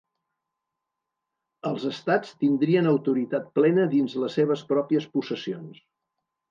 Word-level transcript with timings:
Els 1.71 1.85
estats 1.91 2.33
tindrien 2.45 2.91
autoritat 2.95 3.55
plena 3.61 3.87
dins 3.95 4.19
les 4.25 4.41
seves 4.43 4.69
pròpies 4.75 5.11
possessions. 5.17 5.83